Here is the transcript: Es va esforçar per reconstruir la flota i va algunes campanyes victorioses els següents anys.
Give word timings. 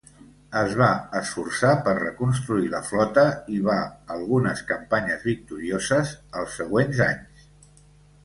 Es 0.59 0.71
va 0.77 0.85
esforçar 1.17 1.73
per 1.87 1.91
reconstruir 1.97 2.71
la 2.71 2.79
flota 2.87 3.25
i 3.57 3.59
va 3.67 3.77
algunes 4.15 4.63
campanyes 4.71 5.27
victorioses 5.29 6.15
els 6.41 6.57
següents 6.63 7.03
anys. 7.11 7.45